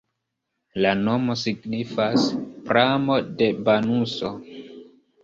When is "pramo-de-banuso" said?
2.71-4.33